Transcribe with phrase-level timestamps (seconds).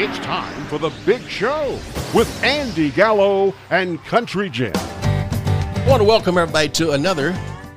[0.00, 1.76] It's time for the big show
[2.14, 4.70] with Andy Gallo and Country Jim.
[4.76, 7.32] I want to welcome everybody to another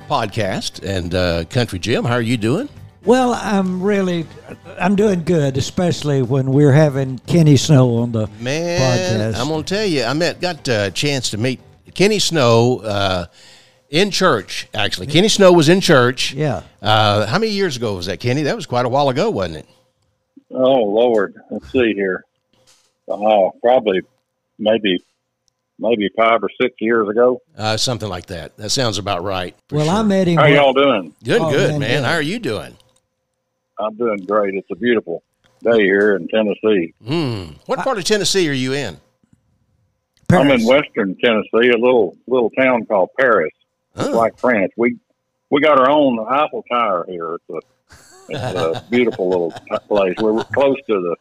[0.07, 0.87] podcast.
[0.87, 2.69] And uh, Country Jim, how are you doing?
[3.05, 4.27] Well, I'm really,
[4.77, 9.41] I'm doing good, especially when we're having Kenny Snow on the Man, podcast.
[9.41, 11.59] I'm going to tell you, I met, got a chance to meet
[11.95, 13.25] Kenny Snow uh,
[13.89, 15.07] in church, actually.
[15.07, 16.33] Kenny Snow was in church.
[16.33, 16.61] Yeah.
[16.83, 18.43] Uh, how many years ago was that, Kenny?
[18.43, 19.65] That was quite a while ago, wasn't it?
[20.53, 22.23] Oh Lord, let's see here.
[23.07, 24.01] Oh, probably,
[24.59, 25.03] maybe,
[25.79, 27.41] maybe five or six years ago.
[27.57, 28.55] Uh, something like that.
[28.57, 29.55] That sounds about right.
[29.71, 29.93] well, sure.
[29.95, 30.37] I met him.
[30.37, 31.15] How when- y'all doing?
[31.23, 32.01] Good, Oh, good, man, man.
[32.01, 32.05] good.
[32.05, 32.75] How are you doing?
[33.79, 34.53] I'm doing great.
[34.55, 35.23] It's a beautiful
[35.63, 36.93] day here in Tennessee.
[37.05, 37.53] Hmm.
[37.65, 38.97] What part of Tennessee are you in?
[40.31, 40.61] I'm Paris.
[40.61, 43.51] in Western Tennessee, a little little town called Paris,
[43.95, 44.11] It's Oh.
[44.17, 44.71] like France.
[44.77, 44.97] We
[45.49, 47.35] we got our own Eiffel Tower here.
[47.35, 47.59] It's a
[48.33, 50.15] it's a beautiful little t- place.
[50.19, 51.15] We're close to the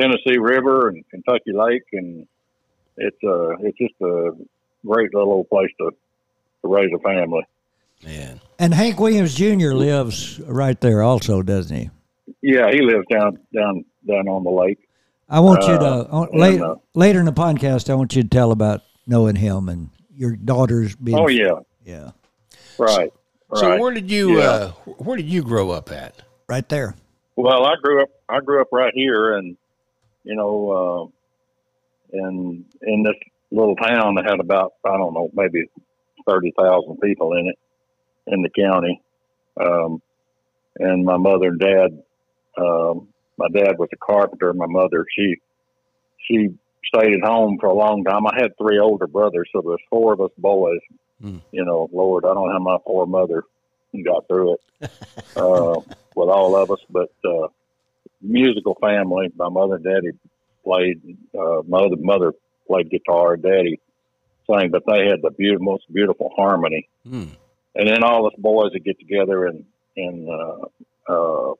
[0.00, 2.26] Tennessee River and Kentucky Lake, and
[2.96, 4.30] it's uh it's just a
[4.86, 7.42] great little place to to raise a family.
[8.04, 8.40] Man.
[8.58, 9.72] and Hank Williams Jr.
[9.74, 11.90] lives right there also, doesn't he?
[12.42, 14.78] Yeah, he lives down down down on the lake.
[15.28, 18.14] I want you to, Uh, uh, and, late, uh, later in the podcast, I want
[18.16, 21.16] you to tell about knowing him and your daughters being.
[21.18, 22.10] Oh yeah, Yeah.
[22.76, 23.12] right.
[23.48, 23.60] Right.
[23.60, 24.44] So where did you Yeah.
[24.50, 26.22] uh, where did you grow up at?
[26.52, 26.94] Right there.
[27.34, 28.10] Well, I grew up.
[28.28, 29.56] I grew up right here, and
[30.22, 31.10] you know,
[32.12, 33.16] uh, in in this
[33.50, 35.64] little town that had about I don't know, maybe
[36.28, 37.58] thirty thousand people in it
[38.26, 39.00] in the county.
[39.58, 40.02] Um,
[40.76, 42.02] and my mother and dad.
[42.58, 43.08] Um,
[43.38, 44.52] my dad was a carpenter.
[44.52, 45.36] My mother, she
[46.28, 46.50] she
[46.94, 48.26] stayed at home for a long time.
[48.26, 50.80] I had three older brothers, so there's four of us boys.
[51.18, 51.38] Hmm.
[51.50, 53.42] You know, Lord, I don't have my poor mother
[54.00, 54.90] got through it
[55.36, 55.80] uh,
[56.14, 57.48] with all of us, but uh,
[58.20, 59.30] musical family.
[59.36, 60.10] My mother and daddy
[60.64, 61.18] played.
[61.38, 62.32] Uh, mother mother
[62.66, 63.36] played guitar.
[63.36, 63.80] Daddy
[64.50, 66.88] sang, but they had the beautiful, most beautiful harmony.
[67.08, 67.24] Hmm.
[67.74, 69.64] And then all us boys would get together and
[69.96, 70.64] and uh,
[71.08, 71.54] uh,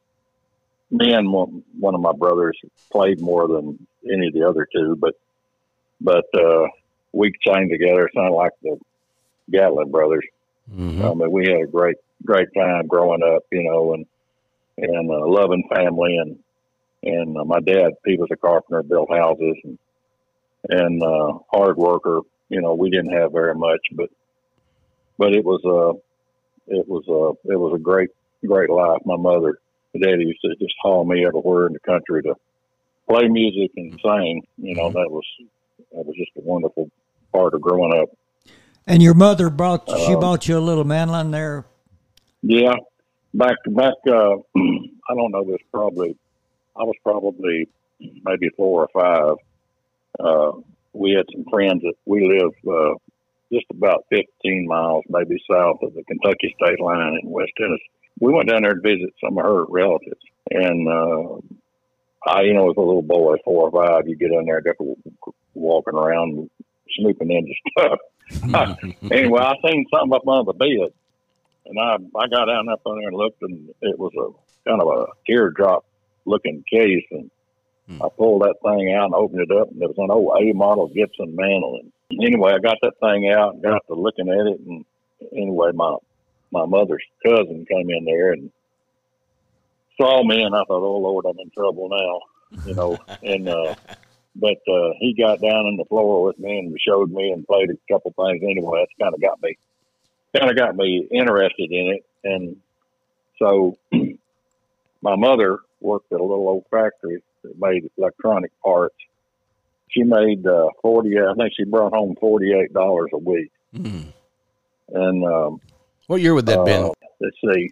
[0.91, 2.59] me and one, one of my brothers
[2.91, 5.15] played more than any of the other two, but
[6.01, 6.67] but uh,
[7.13, 8.07] we sang together.
[8.07, 8.79] It sounded like the
[9.51, 10.25] Gatlin brothers.
[10.71, 11.11] Mhm.
[11.11, 14.07] I mean, we had a great, great time growing up, you know, and
[14.79, 16.39] and uh, loving family, and
[17.03, 19.79] and uh, my dad, he was a carpenter, built houses, and
[20.69, 22.21] and uh, hard worker.
[22.49, 24.11] You know, we didn't have very much, but
[25.19, 28.11] but it was a it was a it was a great,
[28.47, 29.01] great life.
[29.05, 29.59] My mother,
[29.95, 32.35] my daddy used to just haul me everywhere in the country to
[33.09, 34.43] play music and sing.
[34.59, 35.25] You know, that was
[35.93, 36.91] that was just a wonderful
[37.33, 38.09] part of growing up.
[38.87, 41.67] And your mother brought, she Um, bought you a little mandolin there.
[42.43, 42.75] Yeah,
[43.35, 43.95] back back.
[44.07, 45.45] Uh, I don't know.
[45.45, 46.17] This probably.
[46.75, 47.69] I was probably
[48.25, 49.37] maybe four or five.
[50.19, 50.59] Uh,
[50.95, 52.95] we had some friends that we live uh,
[53.53, 57.83] just about 15 miles, maybe south of the Kentucky state line in West Tennessee.
[58.21, 60.21] We went down there to visit some of her relatives,
[60.51, 61.37] and uh,
[62.27, 64.97] I, you know, as a little boy, four or five, you get in there, to
[65.55, 66.51] walking around,
[66.97, 67.99] snooping into stuff.
[69.11, 70.93] anyway, I seen something up under the bed,
[71.67, 74.81] and I I got down up on there and looked, and it was a kind
[74.81, 75.85] of a teardrop
[76.25, 77.31] looking case, and
[78.01, 80.53] I pulled that thing out and opened it up, and it was an old A
[80.55, 81.93] model Gibson mandolin.
[82.23, 84.85] Anyway, I got that thing out and got to looking at it, and
[85.37, 85.97] anyway, my
[86.51, 88.51] my mother's cousin came in there and
[90.01, 92.21] saw me, and I thought, oh Lord, I'm in trouble now,
[92.65, 93.49] you know, and.
[93.49, 93.75] uh
[94.35, 97.69] but uh, he got down on the floor with me and showed me and played
[97.69, 98.43] a couple things.
[98.43, 99.59] Anyway, that's kind of got me
[100.37, 102.05] kind of got me interested in it.
[102.25, 102.57] And
[103.39, 103.77] so
[105.03, 108.95] my mother worked at a little old factory that made electronic parts.
[109.91, 111.19] She made uh, forty.
[111.19, 113.51] I think she brought home forty eight dollars a week.
[113.77, 114.03] Hmm.
[114.89, 115.61] And um,
[116.07, 116.93] What year would that uh, been?
[117.21, 117.71] let's see,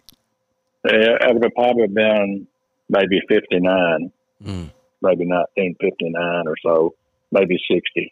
[0.85, 2.47] uh, it would have probably been
[2.89, 4.11] maybe fifty nine
[4.43, 4.65] Hmm.
[5.03, 6.95] maybe 1959 or so,
[7.31, 8.11] maybe 60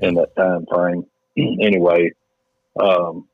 [0.00, 1.04] in that time frame.
[1.36, 2.12] anyway,
[2.78, 3.26] um,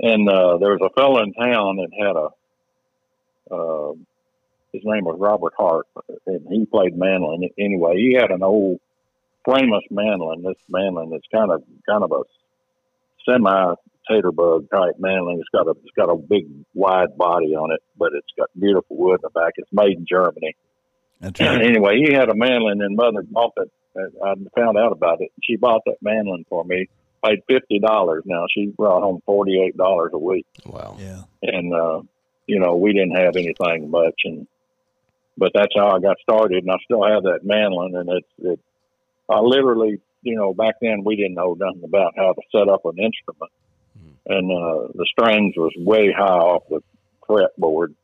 [0.00, 3.92] and uh, there was a fellow in town that had a, uh,
[4.72, 5.86] his name was Robert Hart,
[6.26, 7.48] and he played mandolin.
[7.58, 8.80] Anyway, he had an old
[9.46, 10.42] Framus mandolin.
[10.42, 12.22] This mandolin that's kind of kind of a
[13.28, 13.74] semi
[14.10, 15.38] tater bug type mandolin.
[15.38, 18.96] It's got a it's got a big wide body on it, but it's got beautiful
[18.96, 19.52] wood in the back.
[19.56, 20.56] It's made in Germany
[21.20, 21.62] That's right.
[21.68, 23.68] anyway, he had a mandolin, and mother bought that.
[23.96, 25.30] I found out about it.
[25.44, 26.88] She bought that mandolin for me.
[27.24, 28.22] Paid fifty dollars.
[28.26, 30.96] Now she brought home forty eight dollars a week, Wow.
[31.00, 31.22] Yeah.
[31.42, 32.02] and uh,
[32.46, 34.46] you know we didn't have anything much, and
[35.38, 38.60] but that's how I got started, and I still have that mandolin, and it's it.
[39.28, 42.84] I literally, you know, back then we didn't know nothing about how to set up
[42.84, 43.52] an instrument,
[44.26, 46.80] and uh, the strings was way high off the
[47.26, 47.94] fretboard,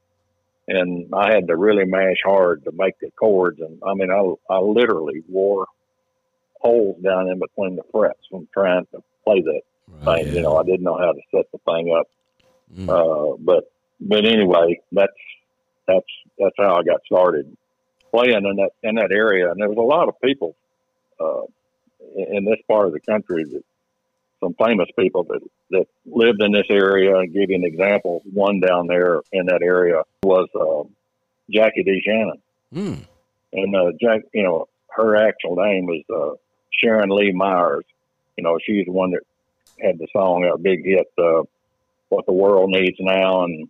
[0.67, 4.55] and I had to really mash hard to make the chords, and I mean, I
[4.55, 5.67] I literally wore
[6.63, 9.61] holes down in between the frets from trying to play that
[10.07, 10.27] Right, thing.
[10.29, 10.33] yeah.
[10.35, 12.07] You know, I didn't know how to set the thing up.
[12.75, 12.89] Mm.
[12.89, 15.13] Uh, but but anyway, that's
[15.87, 16.07] that's
[16.39, 17.57] that's how I got started
[18.13, 19.51] playing in that in that area.
[19.51, 20.55] And there was a lot of people
[21.21, 21.43] uh,
[22.17, 23.63] in in this part of the country that
[24.41, 25.41] some famous people that
[25.71, 27.15] that lived in this area.
[27.17, 28.23] I'll give you an example.
[28.33, 30.89] One down there in that area was uh,
[31.51, 32.41] Jackie DeShannon,
[32.73, 33.05] Mm.
[33.53, 34.23] and uh, Jack.
[34.33, 36.37] You know, her actual name was uh,
[36.81, 37.85] Sharon Lee Myers.
[38.37, 39.23] You know, she's the one that
[39.81, 41.43] had the song, a big hit, uh,
[42.09, 43.69] "What the World Needs Now," and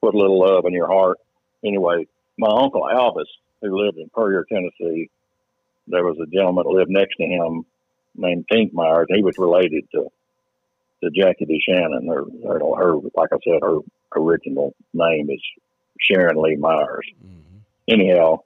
[0.00, 1.18] "Put a Little Love in Your Heart."
[1.64, 2.06] Anyway,
[2.36, 3.26] my uncle Alvis,
[3.60, 5.10] who lived in Puryear, Tennessee,
[5.86, 7.64] there was a gentleman that lived next to him
[8.14, 9.06] named Tink Myers.
[9.08, 10.08] He was related to
[11.02, 12.08] to Jackie DeShannon.
[12.08, 13.78] Her, her, her, like I said, her
[14.16, 15.40] original name is
[16.00, 17.06] Sharon Lee Myers.
[17.88, 18.40] Anyhow,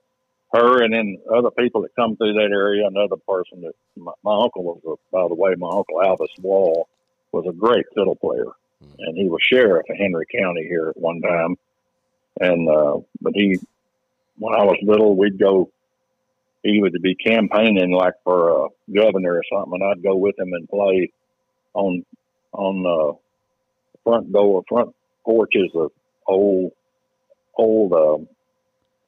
[0.53, 2.87] her and then other people that come through that area.
[2.87, 6.87] Another person that my, my uncle was, a, by the way, my uncle Alvis Wall
[7.31, 8.45] was a great fiddle player,
[8.99, 11.57] and he was sheriff of Henry County here at one time.
[12.39, 13.59] And uh, but he,
[14.37, 15.69] when I was little, we'd go.
[16.63, 20.53] He would be campaigning like for a governor or something, and I'd go with him
[20.53, 21.11] and play
[21.73, 22.05] on
[22.53, 23.17] on uh,
[24.03, 24.95] front door, front
[25.25, 25.91] porches of
[26.25, 26.71] old
[27.57, 28.32] old uh,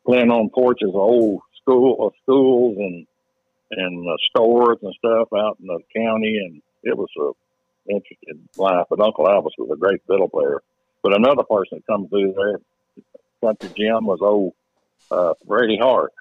[0.06, 3.08] playing on porches of old school of schools and
[3.72, 7.32] and uh, stores and stuff out in the county, and it was a
[7.92, 8.86] interesting life.
[8.90, 10.62] But Uncle Alvis was a great fiddle player.
[11.04, 12.60] But another person that come through there,
[13.42, 14.54] country Jim, was old
[15.12, 16.14] uh, Freddie Hart.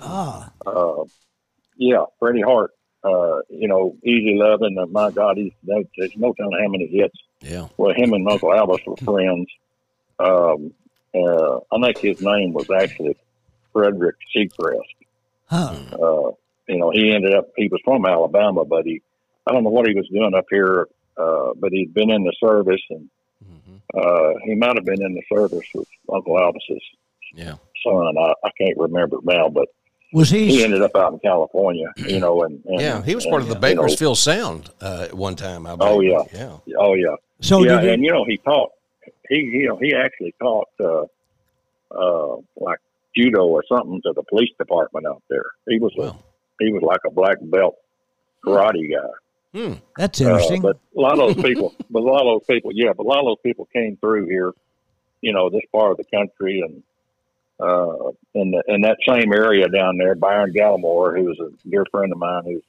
[0.00, 1.04] Ah, Uh,
[1.76, 2.72] yeah, Freddie Hart.
[3.02, 4.76] Uh, you know, easy loving.
[4.78, 7.16] Uh, my God, he's no, there's no telling how many hits.
[7.40, 7.68] Yeah.
[7.78, 9.48] Well, him and Uncle Alvis were friends.
[10.18, 10.74] Um,
[11.14, 13.16] uh, I think his name was actually
[13.72, 14.78] Frederick Segrest.
[15.46, 15.74] huh.
[15.92, 16.30] Uh,
[16.68, 19.02] you know, he ended up, he was from Alabama, but he,
[19.46, 20.86] I don't know what he was doing up here,
[21.16, 23.08] uh, but he'd been in the service and,
[23.92, 26.82] uh, he might have been in the service with Uncle Alvis's
[27.34, 27.54] Yeah.
[27.84, 28.16] son.
[28.16, 29.66] I, I can't remember now, but
[30.12, 30.62] Was he he?
[30.64, 33.02] ended up out in California, you know, and, and Yeah.
[33.02, 35.66] He was part of the and, you know, Bakersfield Sound uh, at one time.
[35.66, 36.22] I Oh, yeah.
[36.32, 36.56] Yeah.
[36.78, 37.16] Oh yeah.
[37.40, 37.94] So yeah, did he?
[37.94, 38.70] and you know he taught.
[39.30, 41.04] He you know he actually taught uh,
[41.90, 42.78] uh, like
[43.16, 45.44] judo or something to the police department out there.
[45.68, 46.06] He was Wow.
[46.60, 47.76] a he was like a black belt
[48.44, 49.08] karate guy.
[49.58, 49.74] Hmm.
[49.96, 50.60] That's Uh, interesting.
[50.62, 53.08] but a lot of those people, but a lot of those people, yeah, but a
[53.08, 54.52] lot of those people came through here,
[55.22, 56.82] you know, this part of the country and.
[57.62, 61.84] Uh, in the, in that same area down there, Byron Gallimore, who was a dear
[61.90, 62.62] friend of mine, who's,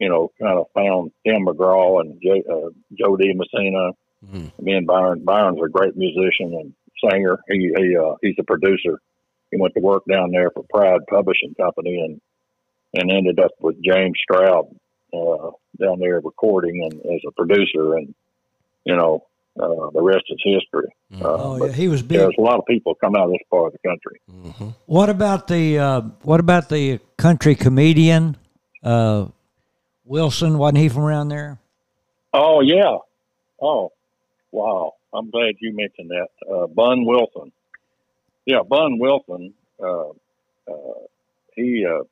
[0.00, 3.92] you know, kind of found Tim McGraw and J, uh, Jo Dee Messina,
[4.24, 4.50] Mhm.
[4.62, 5.24] me and Byron.
[5.24, 6.72] Byron's a great musician and
[7.10, 7.38] singer.
[7.48, 9.00] He he uh, he's a producer.
[9.50, 12.20] He went to work down there for Pride Publishing Company and
[12.94, 14.66] and ended up with James Stroud
[15.12, 17.94] uh, down there recording and as a producer.
[17.96, 18.14] And
[18.84, 19.26] you know
[19.60, 20.90] uh, the rest is history.
[21.14, 22.18] Uh, oh yeah, he was big.
[22.18, 24.20] There's a lot of people come out of this part of the country.
[24.30, 24.74] Mhm.
[24.86, 28.36] What about the uh, what about the country comedian
[28.82, 29.26] uh,
[30.04, 30.58] Wilson?
[30.58, 31.58] Wasn't he from around there?
[32.32, 32.96] Oh yeah.
[33.60, 33.92] Oh
[34.52, 34.94] wow.
[35.14, 36.28] I'm glad you mentioned that.
[36.50, 37.52] Uh, Bun Wilson.
[38.44, 39.54] Yeah, Bun Wilson.
[39.82, 40.10] Uh,
[40.68, 41.00] uh,
[41.54, 42.02] he uh,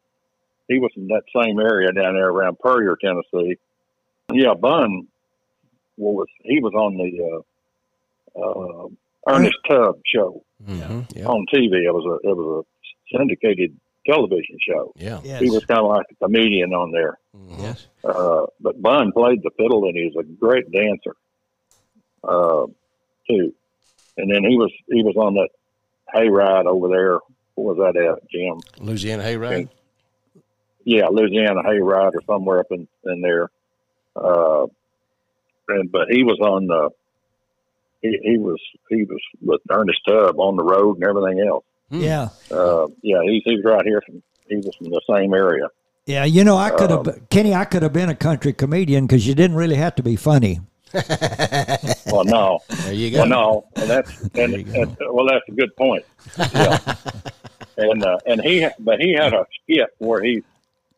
[0.69, 3.57] he was in that same area down there around Puryear, Tennessee.
[4.33, 5.07] Yeah, Bun
[5.97, 7.43] was he was on the
[8.37, 8.89] uh, uh,
[9.29, 11.15] Ernest Tubb show Mhm.
[11.15, 11.27] Yeah.
[11.27, 11.85] on TV.
[11.85, 14.93] It was a it was a syndicated television show.
[14.97, 15.21] Yeah.
[15.25, 15.41] Yes.
[15.41, 17.19] He was kind of like a comedian on there.
[17.37, 17.59] Mhm.
[17.61, 17.87] yes.
[18.03, 21.15] Uh, but Bun played the fiddle and he was a great dancer,
[22.27, 22.67] uh,
[23.29, 23.55] too.
[24.17, 25.49] And then he was he was on that
[26.15, 27.19] hayride over there.
[27.55, 28.61] What was that at, Jim?
[28.85, 29.69] Louisiana Hayride.
[30.85, 33.51] Yeah, Louisiana hayride or somewhere up in in there.
[34.17, 34.67] Uh,
[35.69, 36.91] and but he was on the.
[38.03, 38.59] He, he was
[38.91, 41.65] he was with Ernest Tubb on the road and everything else.
[41.91, 42.01] Hmm.
[42.01, 42.29] Yeah.
[42.51, 45.69] Uh, yeah, he's he's right here from he was from the same area.
[46.07, 47.55] Yeah, you know, I could Um, have Kenny.
[47.55, 50.61] I could have been a country comedian because you didn't really have to be funny.
[52.07, 53.19] Well, no, There you go.
[53.19, 56.05] Well, no, and that's and, and well, that's a good point.
[56.39, 56.79] Yeah,
[57.77, 60.43] and uh, and he but he had a skit where he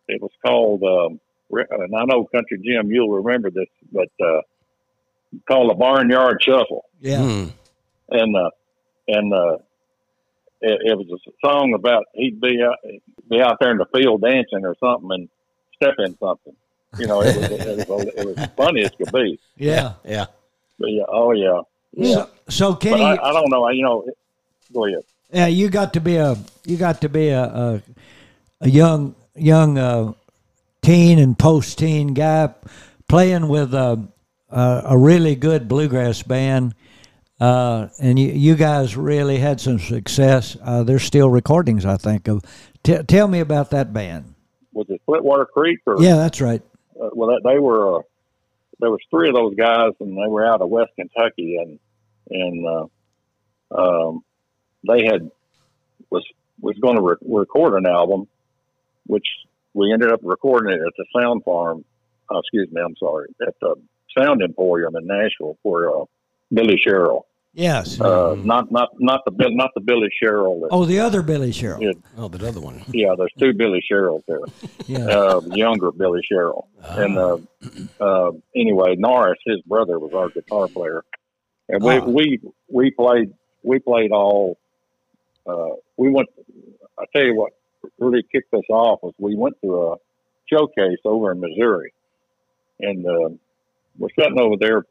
[0.08, 1.18] it was called um,
[1.50, 4.42] and I know Country Jim you'll remember this, but uh,
[5.48, 7.22] called the Barnyard Shuffle, Yeah.
[7.22, 7.44] Hmm.
[8.10, 8.50] and uh,
[9.08, 9.54] and uh,
[10.60, 12.76] it, it was a song about he'd be out,
[13.30, 15.28] be out there in the field dancing or something and
[15.76, 16.54] step in something.
[16.98, 19.38] You know, it was, it was, it was funny as could be.
[19.56, 19.94] Yeah.
[20.04, 20.26] Yeah.
[20.78, 21.60] But yeah, oh yeah,
[21.92, 22.14] yeah.
[22.14, 23.68] So, so But Kenny, I, I don't know.
[23.70, 24.06] You know,
[24.74, 25.02] go ahead.
[25.32, 27.82] yeah, you got to be a you got to be a a,
[28.60, 30.12] a young young uh,
[30.82, 32.52] teen and post teen guy
[33.08, 34.06] playing with a
[34.50, 36.74] a, a really good bluegrass band.
[37.40, 40.56] Uh, and you, you guys really had some success.
[40.62, 42.28] Uh, there's still recordings, I think.
[42.28, 42.42] Of
[42.82, 44.34] T- tell me about that band.
[44.72, 46.02] Was it Splitwater Creek or?
[46.02, 46.62] Yeah, that's right.
[47.00, 47.98] Uh, well, they were.
[47.98, 48.02] Uh,
[48.78, 51.78] there was three of those guys, and they were out of West Kentucky, and
[52.30, 52.86] and uh,
[53.74, 54.24] um,
[54.86, 55.30] they had
[56.10, 56.24] was
[56.60, 58.28] was going to re- record an album,
[59.06, 59.26] which
[59.74, 61.84] we ended up recording it at the Sound Farm.
[62.30, 63.76] Uh, excuse me, I'm sorry, at the
[64.18, 66.04] Sound Emporium in Nashville for uh,
[66.52, 67.25] Billy Sherrill.
[67.56, 67.98] Yes.
[67.98, 70.60] Uh, Not not not the Bill- not the Billy Sherrill.
[70.60, 71.82] That, oh, the other Billy Sherrill.
[71.82, 71.92] Yeah.
[72.18, 72.82] Oh, the other one.
[72.88, 74.40] Yeah, there's two Billy Sherrills there.
[74.86, 75.06] Yeah.
[75.06, 76.68] uh, younger Billy Sherrill.
[76.84, 77.38] And uh,
[77.98, 81.02] uh, anyway, Norris, his brother, was our guitar player,
[81.70, 82.04] and we Ah.
[82.04, 83.32] we we played
[83.62, 84.58] we played all.
[85.46, 86.28] Uh, we went.
[86.98, 87.52] I tell you what
[87.98, 89.96] really kicked us off was we went to a
[90.52, 91.94] showcase over in Missouri,
[92.80, 93.30] and uh,
[93.98, 94.84] we're sitting over there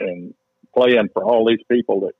[0.00, 0.34] and
[0.74, 2.12] playing for all these people that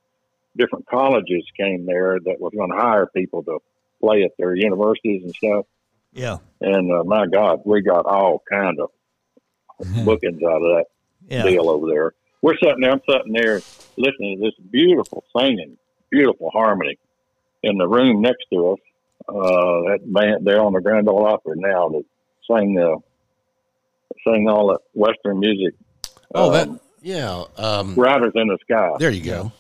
[0.57, 3.59] different colleges came there that was going to hire people to
[4.01, 5.65] play at their universities and stuff.
[6.13, 6.39] yeah.
[6.61, 8.91] And uh, my God, we got all kind of
[10.05, 10.85] bookings out of that
[11.29, 11.45] Yeah.
[11.45, 12.13] deal over there.
[12.43, 13.63] We're sitting there, I'm sitting there
[13.97, 15.77] listening to this beautiful singing,
[16.11, 16.99] beautiful harmony
[17.63, 18.79] in the room next to us.
[19.29, 19.33] Uh,
[19.89, 22.03] that band, they're on the Grand Ole Opry now that
[22.51, 22.97] sing, uh,
[24.27, 25.75] sing all that Western music.
[26.35, 26.69] Oh, that.
[27.03, 27.45] Yeah.
[27.57, 28.91] Um, Riders in the Sky.
[28.99, 29.53] there you go.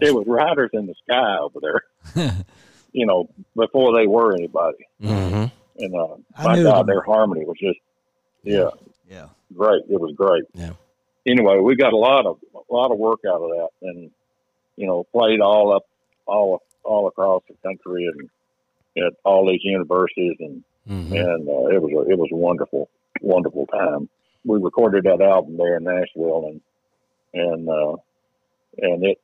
[0.00, 2.34] It was Riders in the Sky over there,
[2.92, 4.86] you know, before they were anybody.
[5.00, 5.44] hmm
[5.78, 6.86] And uh, I my God, them.
[6.86, 7.78] their harmony was just,
[8.42, 8.70] yeah,
[9.08, 9.28] Yeah.
[9.56, 9.82] great.
[9.88, 10.44] It was great.
[10.52, 10.72] Yeah.
[11.26, 14.10] Anyway, we got a lot of a lot of work out of that, and
[14.76, 15.84] you know, played all up,
[16.26, 18.28] all all across the country, and
[19.06, 22.90] at all these universities, and hmm and uh, it was a it was a wonderful
[23.22, 24.10] wonderful time.
[24.44, 26.60] We recorded that album there in Nashville, and
[27.32, 27.96] and uh,
[28.78, 29.18] and it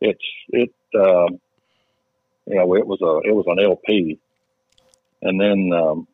[0.00, 1.40] it's it um,
[2.46, 4.18] you know it was a it was an LP,
[5.22, 6.06] and then um,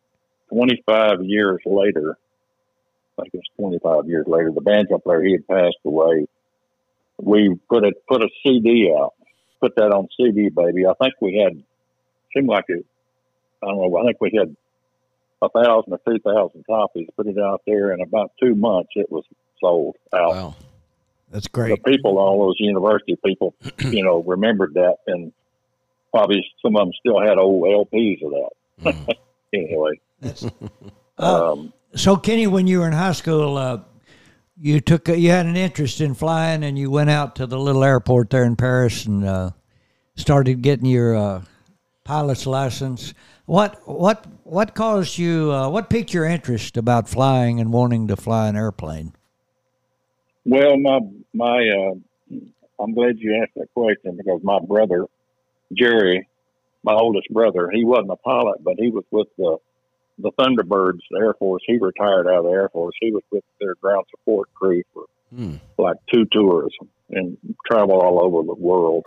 [0.49, 2.17] 25 years later,
[3.17, 6.27] I think it's 25 years later, the banjo player he had passed away.
[7.21, 9.13] We put it put a CD out,
[9.61, 10.85] put that on CD, baby.
[10.85, 11.61] I think we had
[12.35, 12.85] seemed like it.
[13.61, 13.97] I don't know.
[13.97, 14.55] I think we had
[15.43, 17.07] a thousand or two thousand copies.
[17.15, 18.89] Put it out there in about two months.
[18.95, 19.23] It was
[19.59, 20.29] sold out.
[20.29, 20.55] Wow.
[21.31, 21.83] That's The great.
[21.83, 25.31] people, all those university people, you know, remembered that, and
[26.11, 28.49] probably some of them still had old LPs of that.
[28.93, 29.15] Mm.
[29.55, 29.99] Anyway,
[31.19, 33.81] Uh, um, So, Kenny, when you were in high school, uh,
[34.59, 37.83] you took you had an interest in flying, and you went out to the little
[37.83, 39.51] airport there in Paris and uh,
[40.15, 41.41] started getting your uh,
[42.03, 43.13] pilot's license.
[43.45, 45.51] What what what caused you?
[45.51, 49.13] Uh, what piqued your interest about flying and wanting to fly an airplane?
[50.45, 50.99] Well, my
[51.33, 52.37] my, uh,
[52.79, 55.05] I'm glad you asked that question because my brother
[55.75, 56.27] Jerry,
[56.83, 59.57] my oldest brother, he wasn't a pilot, but he was with the
[60.19, 61.63] the Thunderbirds Air Force.
[61.65, 62.93] He retired out of the Air Force.
[63.01, 65.55] He was with their ground support crew for Hmm.
[65.79, 66.71] like two tours
[67.09, 69.03] and travel all over the world.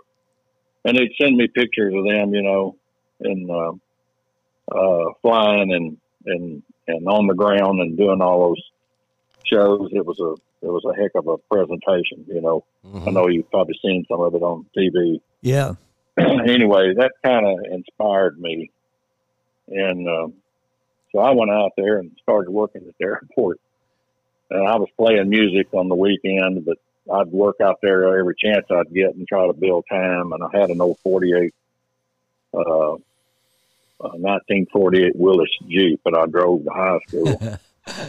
[0.83, 2.75] And they'd send me pictures of them, you know,
[3.21, 3.71] and uh,
[4.71, 8.63] uh, flying and and and on the ground and doing all those
[9.45, 9.89] shows.
[9.91, 10.33] It was a
[10.65, 12.63] it was a heck of a presentation, you know.
[13.05, 15.21] I know you've probably seen some of it on TV.
[15.41, 15.75] Yeah,
[16.17, 18.71] anyway, that kind of inspired me,
[19.67, 20.33] and um,
[21.11, 23.59] so I went out there and started working at the airport.
[24.49, 26.77] And I was playing music on the weekend, but
[27.13, 30.31] I'd work out there every chance I'd get and try to build time.
[30.31, 31.53] And I had an old '48,
[32.53, 32.95] uh,
[33.99, 37.39] uh, 1948 Willys Jeep that I drove to high school.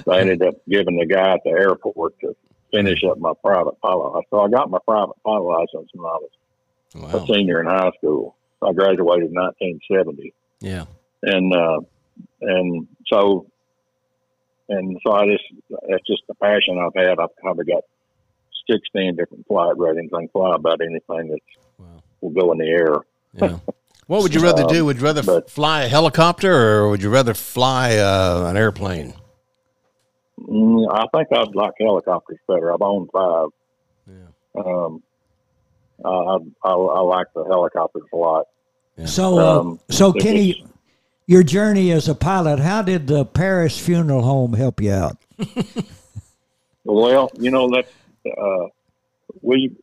[0.04, 2.35] so I ended up giving the guy at the airport to
[2.73, 4.25] finish up my private pilot.
[4.30, 6.30] So I got my private pilot license when I was
[6.95, 8.37] a senior in high school.
[8.62, 10.85] I graduated in 1970, Yeah.
[11.23, 11.80] and uh,
[12.42, 13.47] and so
[14.68, 15.45] and so I just
[15.88, 17.18] that's just the passion I've had.
[17.21, 17.85] I've probably got
[18.71, 20.11] 16 different flight ratings.
[20.12, 21.38] I can fly about anything that
[21.78, 22.02] Wow.
[22.21, 22.95] will go in the air.
[23.35, 23.59] Yeah.
[24.08, 24.84] What would you rather do?
[24.86, 29.14] Would you rather but- fly a helicopter or would you rather fly uh, an airplane?
[30.40, 32.72] Mm, I think I'd like helicopters better.
[32.72, 33.48] I've owned five.
[34.06, 34.62] Yeah.
[34.64, 35.02] Um,
[36.04, 38.46] I, I, I, I like the helicopters a lot.
[39.04, 40.64] So, uh, Um, so it Kenny,
[41.26, 45.18] your journey as a pilot, how did the Paris Funeral Home help you out?
[46.84, 47.86] Well, you know that
[48.26, 48.68] uh,
[49.42, 49.76] we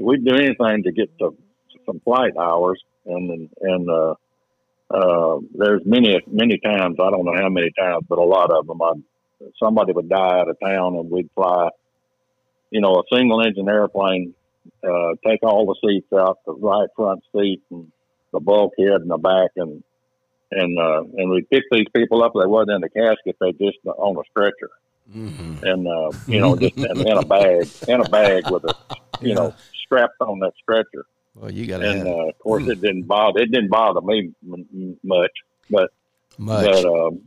[0.00, 1.36] we do anything to get to
[1.84, 4.14] some flight hours, and and uh,
[4.90, 8.66] uh, there's many many times I don't know how many times, but a lot of
[8.66, 8.80] them.
[8.82, 8.92] I,
[9.62, 11.70] somebody would die out of town, and we'd fly,
[12.70, 14.34] you know, a single engine airplane,
[14.82, 17.90] uh, take all the seats out, the right front seat, and
[18.32, 19.82] the bulkhead in the back, and
[20.50, 22.32] and uh, and we'd pick these people up.
[22.34, 24.70] They wasn't in the casket; they just on a stretcher
[25.62, 28.74] and uh, you know, just in, in a bag, in a bag with a,
[29.20, 31.06] you know, strapped on that stretcher.
[31.40, 33.40] Well, you got to And uh, of course, it didn't bother.
[33.40, 34.32] It didn't bother me
[35.02, 35.30] much,
[35.70, 35.90] but
[36.38, 36.64] much.
[36.66, 37.20] but um,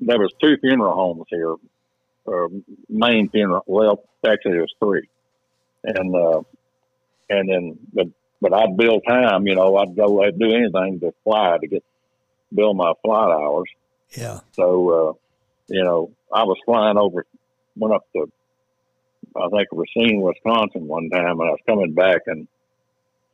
[0.00, 1.54] there was two funeral homes here,
[2.24, 2.50] or
[2.88, 3.64] main funeral.
[3.66, 5.08] Well, actually, there was three,
[5.84, 6.42] and uh,
[7.30, 8.06] and then but
[8.40, 9.46] but I'd bill time.
[9.46, 10.22] You know, I'd go.
[10.22, 11.82] I'd do anything to fly to get
[12.54, 13.68] bill my flight hours.
[14.16, 14.40] Yeah.
[14.52, 15.12] So, uh,
[15.68, 17.26] you know, I was flying over,
[17.76, 18.30] went up to,
[19.36, 22.48] I think Racine, Wisconsin one time, and I was coming back, and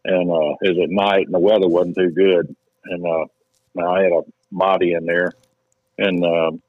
[0.05, 3.25] and uh, it was at night, and the weather wasn't too good, and uh,
[3.89, 5.33] I had a body in there,
[5.99, 6.63] and um,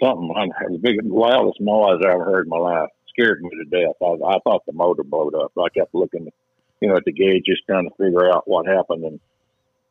[0.00, 3.64] something, was the biggest, loudest noise I ever heard in my life, scared me to
[3.64, 3.96] death.
[4.00, 5.52] I, I thought the motor blowed up.
[5.58, 6.30] I kept looking,
[6.80, 9.20] you know, at the gauge, just trying to figure out what happened, and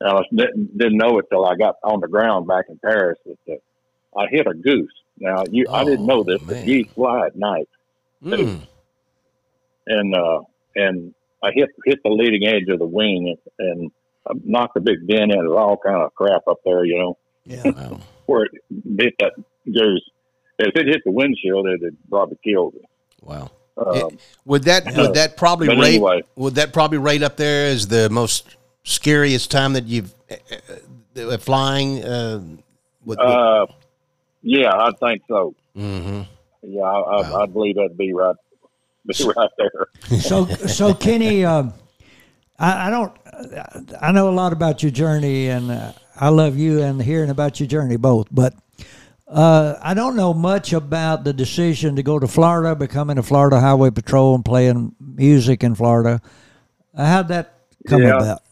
[0.02, 3.18] I was, didn't, didn't know it till I got on the ground back in Paris
[3.26, 4.94] that uh, I hit a goose.
[5.20, 7.68] Now you, I didn't know this, but geese fly at night,
[8.24, 8.62] Mm.
[9.88, 10.40] and uh,
[10.76, 11.14] and
[11.44, 13.92] I hit hit the leading edge of the wing and, and
[14.28, 15.48] I knocked a big dent in it.
[15.48, 17.64] All kind of crap up there, you know, Yeah.
[17.72, 18.00] Wow.
[18.26, 18.52] where it
[19.00, 19.34] hit that
[19.66, 20.10] goose.
[20.60, 22.86] If it hit the windshield, it had probably killed it.
[23.22, 23.52] Wow.
[23.78, 26.24] Um, Would that would that probably rate anyway.
[26.36, 31.38] would that probably rate up there as the most scariest time that you've uh, uh,
[31.38, 32.04] flying?
[32.04, 32.44] Uh,
[33.06, 33.68] with, uh,
[34.42, 35.54] yeah, I think so.
[35.76, 36.22] hmm
[36.64, 37.42] Yeah, I, I, Wow.
[37.44, 38.36] I believe that'd be right,
[39.08, 40.20] be right there.
[40.20, 41.74] So, so Kenny, um,
[42.60, 43.14] I, I don't,
[44.02, 47.60] I know a lot about your journey, and uh, I love you and hearing about
[47.60, 48.28] your journey both.
[48.32, 48.54] But
[49.28, 53.60] uh, I don't know much about the decision to go to Florida, becoming a Florida
[53.60, 56.22] Highway Patrol, and playing music in Florida.
[56.96, 58.16] Uh, how'd that come Yeah.
[58.18, 58.44] about?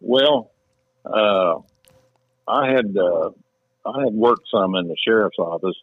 [0.00, 0.50] Well,
[1.04, 1.58] uh,
[2.46, 3.30] I had uh,
[3.84, 5.74] I had worked some in the sheriff's office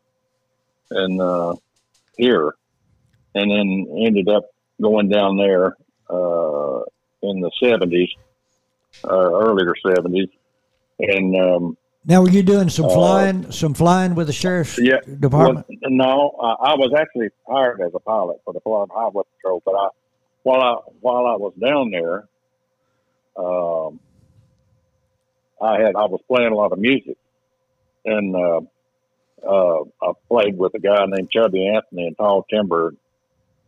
[0.92, 1.56] and uh,
[2.18, 2.56] here,
[3.36, 4.46] and then ended up
[4.82, 5.76] going down there
[6.10, 6.80] uh,
[7.22, 8.10] in the seventies,
[9.04, 10.30] uh, earlier seventies,
[11.00, 15.00] and um, Now, were you doing some flying, some flying with the sheriff's Uh, yeah,
[15.20, 15.68] department?
[15.70, 19.62] Well, no, I, I was actually hired as a pilot for the Florida Highway Patrol,
[19.66, 19.88] but I
[20.44, 22.28] while I while I was down there,
[23.38, 24.00] um,
[25.62, 27.18] I had I was playing a lot of music,
[28.06, 28.62] and uh,
[29.46, 32.94] uh, I played with a guy named Chubby Anthony and Tall Timber,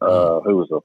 [0.02, 0.80] uh, who was a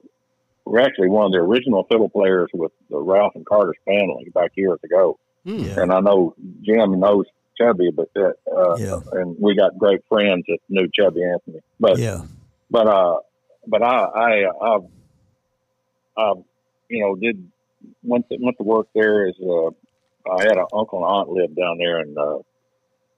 [0.65, 4.51] were actually one of the original fiddle players with the Ralph and Carter's family back
[4.55, 5.19] years ago.
[5.43, 5.81] Yeah.
[5.81, 7.25] And I know Jim knows
[7.59, 8.99] Chubby, but that, uh, Yeah.
[9.11, 11.59] and we got great friends that knew Chubby Anthony.
[11.79, 12.21] But Yeah.
[12.71, 13.17] but uh,
[13.67, 14.77] but I I I,
[16.17, 16.33] I
[16.89, 17.51] you know did
[18.01, 19.67] went to, went to work there as uh,
[20.31, 22.37] I had an uncle and aunt lived down there in uh,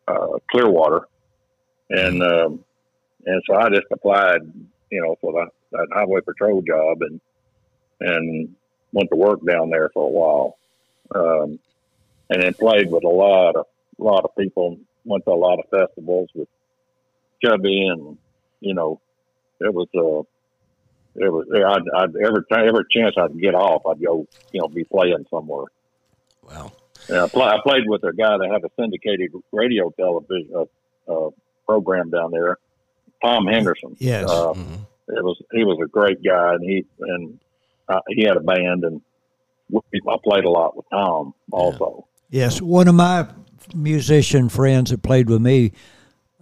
[0.08, 1.08] uh, Clearwater,
[1.91, 2.65] and um,
[3.25, 4.41] and so I just applied
[4.91, 5.47] you know for the
[5.78, 7.22] that highway patrol job and
[8.00, 8.56] and
[8.92, 10.58] went to work down there for a while,
[11.14, 11.60] um,
[12.30, 13.66] and then played with a lot of
[14.00, 14.78] a lot of people.
[15.08, 16.48] Went to a lot of festivals with
[17.44, 18.18] Chubby and
[18.60, 19.00] you know
[19.60, 20.24] it was uh
[21.24, 24.68] it was I'd, I'd every time every chance I'd get off I'd go you know
[24.68, 25.66] be playing somewhere.
[26.42, 26.72] Wow.
[27.08, 31.28] And I, play, I played with a guy that had a syndicated radio television uh,
[31.28, 31.30] uh,
[31.68, 32.58] program down there,
[33.24, 33.96] Tom Henderson.
[34.00, 34.28] Yes.
[34.28, 34.80] Uh, Mhm.
[35.08, 37.39] It was he was a great guy, and he and
[37.89, 39.02] uh, he had a band, and
[39.70, 42.08] we, I played a lot with Tom also.
[42.30, 43.28] Yes, one of my
[43.74, 45.72] musician friends that played with me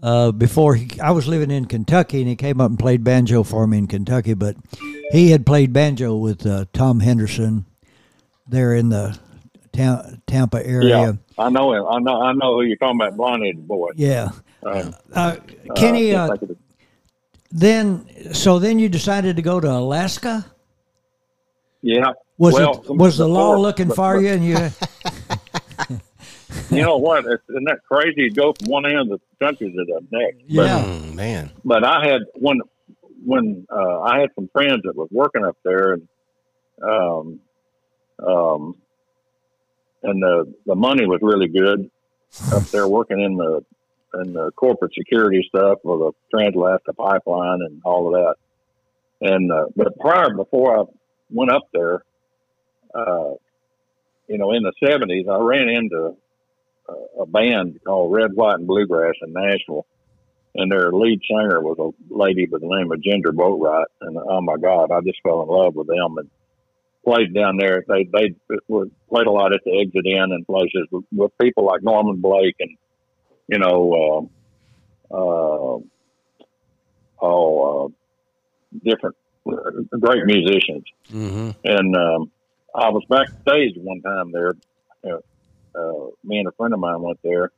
[0.01, 3.43] uh, before he, I was living in Kentucky, and he came up and played banjo
[3.43, 4.33] for me in Kentucky.
[4.33, 4.55] But
[5.11, 7.65] he had played banjo with uh, Tom Henderson
[8.47, 9.17] there in the
[9.71, 10.87] Ta- Tampa area.
[10.99, 11.85] Yeah, I know him.
[11.89, 13.89] I know I know who you're talking about, blonde-headed boy.
[13.95, 14.29] Yeah.
[14.63, 15.35] Um, Uh,
[15.75, 16.63] Kenny, I uh, can't think of the-
[17.55, 20.45] then so then you decided to go to Alaska.
[21.81, 22.11] yeah.
[22.39, 24.29] Was well, it was the law before- looking but- for but you?
[24.29, 24.57] And you
[26.71, 27.25] You know what?
[27.25, 28.23] It's, isn't that crazy?
[28.23, 30.37] You go from one end of the country to the next.
[30.39, 31.51] But, yeah, Mm, man.
[31.63, 32.61] but I had when
[33.25, 36.07] when uh, I had some friends that was working up there, and
[36.81, 37.39] um,
[38.25, 38.75] um,
[40.03, 41.89] and the the money was really good
[42.51, 43.63] up there working in the
[44.21, 48.35] in the corporate security stuff for the Trans-Alaska Pipeline and all of that.
[49.21, 50.83] And uh, but prior before I
[51.29, 52.03] went up there,
[52.93, 53.31] uh,
[54.27, 56.17] you know, in the seventies, I ran into
[56.89, 59.85] a, a band called Red, White, and Bluegrass in Nashville,
[60.55, 63.85] and their lead singer was a lady by the name of Ginger Boatwright.
[64.01, 66.29] And oh my God, I just fell in love with them and
[67.05, 67.83] played down there.
[67.87, 68.35] They they
[69.09, 72.55] played a lot at the Exit Inn and places with, with people like Norman Blake
[72.59, 72.77] and
[73.47, 74.29] you know,
[75.11, 75.79] uh, uh,
[77.19, 79.15] all uh, different
[79.47, 80.83] uh, great musicians.
[81.11, 81.51] Mm-hmm.
[81.63, 82.31] And um,
[82.75, 84.53] I was backstage one time there.
[85.75, 87.51] Uh, me and a friend of mine went there,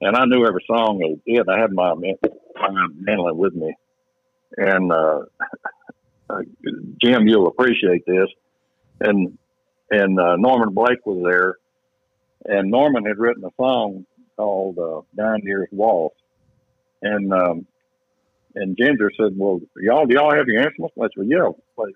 [0.00, 1.48] and I knew every song they did.
[1.48, 3.74] I had my my mandolin with me,
[4.56, 5.22] and uh,
[7.02, 8.28] Jim, you'll appreciate this.
[9.00, 9.36] And
[9.90, 11.56] and uh, Norman Blake was there,
[12.44, 14.06] and Norman had written a song
[14.42, 16.16] called uh, Nine Years Waltz,
[17.00, 17.66] and um,
[18.54, 21.92] and Ginger said, "Well, y'all do y'all have your instruments?" I said, "Yeah." Play.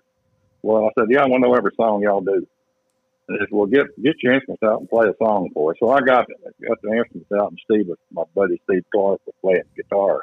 [0.61, 2.47] Well, I said, "Yeah, I want to know every song y'all do."
[3.27, 5.77] And they said, "Well, get get your instruments out and play a song for us."
[5.79, 6.25] So I got
[6.67, 10.21] got the instruments out, and Steve, my buddy Steve Clark, was playing guitar.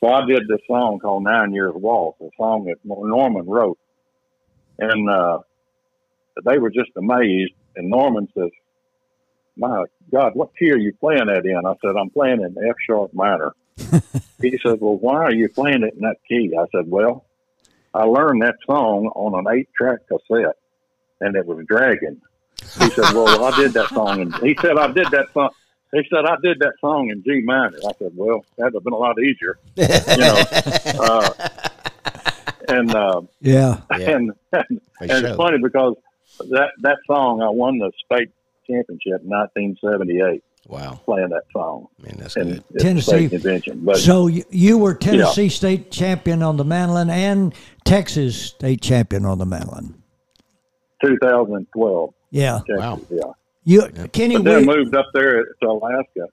[0.00, 3.78] So I did this song called Nine Years Waltz, a song that Norman wrote,
[4.78, 5.38] and uh,
[6.44, 7.52] they were just amazed.
[7.76, 8.50] And Norman says,
[9.56, 11.66] my God, what key are you playing that in?
[11.66, 13.54] I said, I'm playing in F sharp minor.
[14.40, 16.52] he said, Well, why are you playing it in that key?
[16.58, 17.24] I said, Well,
[17.94, 20.56] I learned that song on an eight track cassette
[21.20, 22.20] and it was dragging.
[22.78, 25.50] He said, Well, I did that song and he said I did that song
[25.92, 27.78] he said I did that song in G minor.
[27.86, 29.58] I said, Well, that'd have been a lot easier.
[29.76, 30.44] You know.
[30.98, 31.48] Uh,
[32.68, 33.80] and uh, Yeah.
[33.96, 34.10] Yeah.
[34.10, 35.94] and, and, and it's funny because
[36.50, 38.30] that that song I won the state
[38.68, 42.78] championship in 1978 Wow, playing that song man, that's in good.
[42.80, 43.28] Tennessee.
[43.28, 43.80] state convention.
[43.84, 49.24] But So you, you were Tennessee state champion on the mandolin and Texas state champion
[49.24, 49.94] on the mandolin.
[51.04, 52.60] 2012, Yeah.
[52.66, 53.00] Texas, Wow.
[53.10, 53.20] yeah.
[53.64, 56.26] You Kenny But then we, moved up there to Alaska.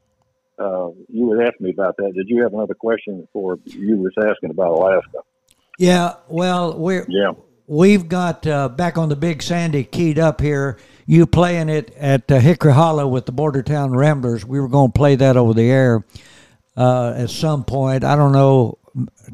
[0.60, 2.14] Uh, you would ask me about that.
[2.14, 5.20] Did you have another question before you was asking about Alaska?
[5.80, 7.32] Yeah, well, we're Yeah.
[7.66, 10.78] we've got uh, back on the Big Sandy keyed up here.
[11.06, 14.46] You playing it at uh, Hickory Hollow with the Bordertown Ramblers.
[14.46, 16.06] We were going to play that over the air
[16.78, 18.04] uh, at some point.
[18.04, 18.78] I don't know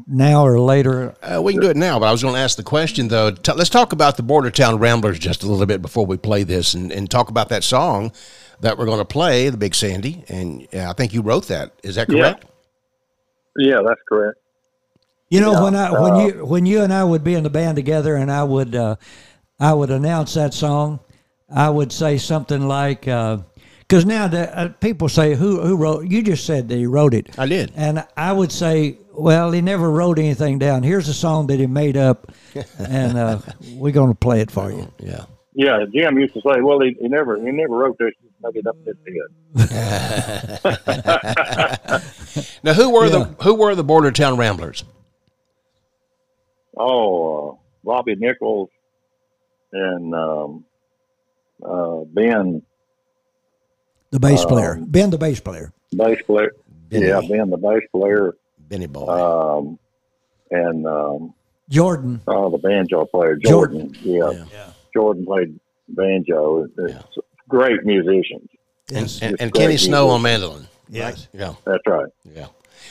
[0.06, 1.14] now or later.
[1.22, 3.30] Uh, we can do it now, but I was going to ask the question though.
[3.30, 6.74] T- let's talk about the Bordertown Ramblers just a little bit before we play this,
[6.74, 8.12] and, and talk about that song
[8.60, 10.24] that we're going to play, the Big Sandy.
[10.28, 11.72] And I think you wrote that.
[11.82, 12.44] Is that correct?
[13.56, 14.38] Yeah, that's correct.
[15.28, 17.44] You know Yeah, when I when uh, you when you and I would be in
[17.44, 18.96] the band together, and I would uh,
[19.60, 21.00] I would announce that song.
[21.54, 26.08] I would say something like, because now the, uh, people say who who wrote.
[26.10, 27.36] You just said that he wrote it.
[27.38, 27.72] I did.
[27.74, 30.82] And I would say, well, he never wrote anything down.
[30.84, 32.30] Here's a song that he made up,
[32.78, 33.38] and uh,
[33.72, 34.92] we're going to play it for you.
[35.00, 35.24] Yeah.
[35.52, 38.12] Yeah, Jim used to say, "Well, he, he never he never wrote this.
[38.22, 38.94] He made it up in
[39.56, 40.60] his head."
[42.62, 43.10] Now, who were Yeah.
[43.10, 44.84] the who were the Border Town Ramblers?
[46.76, 48.68] Oh, uh, Bobby Nichols
[49.72, 50.64] and um,
[51.64, 52.62] uh, Ben,
[54.10, 55.72] The bass player, Um, Ben, the bass player.
[55.92, 56.52] bass player.
[56.88, 57.06] Benny.
[57.06, 58.36] Yeah, Ben, the bass player,
[58.68, 59.06] Benny Boy.
[59.08, 59.78] um,
[60.50, 61.34] and um,
[61.68, 62.20] Jordan.
[62.26, 63.94] oh, the banjo player, Jordan.
[64.02, 64.32] Yeah.
[64.52, 64.70] Yeah.
[64.92, 66.66] Jordan played banjo.
[66.78, 67.18] It's
[67.48, 68.48] great musicians.
[68.92, 70.66] and and, and great Kenny Snow on mandolin.
[70.88, 71.28] Yes.
[71.32, 71.54] Yeah.
[71.64, 72.08] That's right.
[72.24, 72.46] Yeah.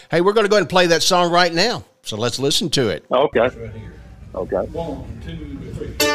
[0.09, 1.83] Hey, we're going to go ahead and play that song right now.
[2.03, 3.03] So let's listen to it.
[3.11, 3.49] Okay.
[4.33, 4.55] Okay.
[4.71, 6.08] One, two, three.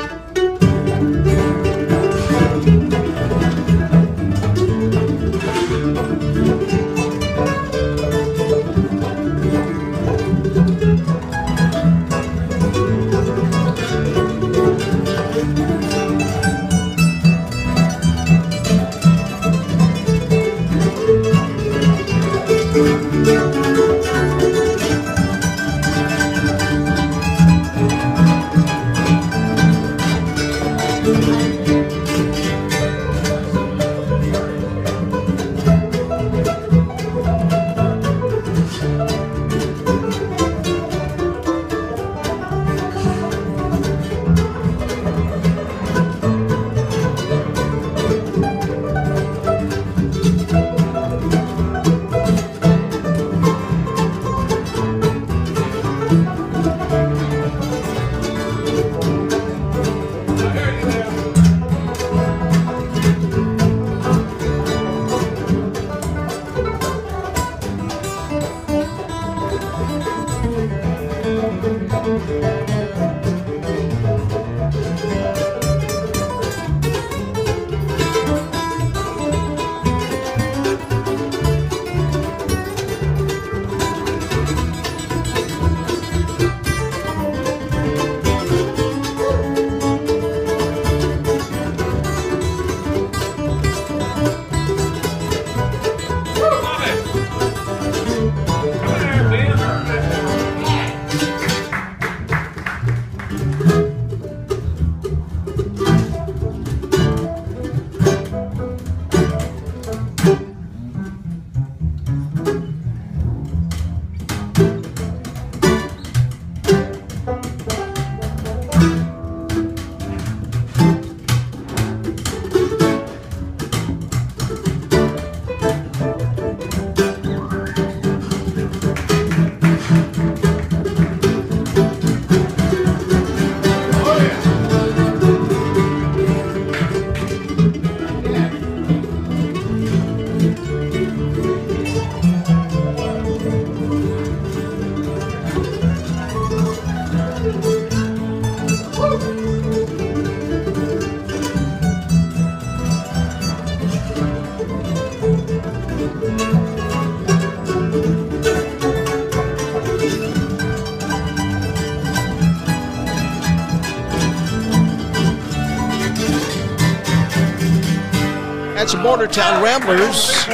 [168.93, 170.47] Bordertown Ramblers.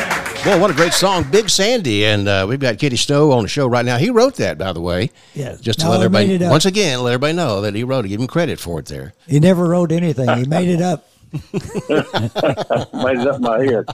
[0.44, 3.48] Boy, what a great song, Big Sandy, and uh, we've got Kenny Snow on the
[3.48, 3.98] show right now.
[3.98, 5.10] He wrote that, by the way.
[5.34, 5.60] Yes.
[5.60, 6.50] Just to No, let I made everybody, it up.
[6.50, 8.08] once again, let everybody know that he wrote it.
[8.08, 9.12] Give him credit for it there.
[9.26, 10.28] He never wrote anything.
[10.38, 11.06] He made it up.
[11.32, 13.84] Made it up in my head.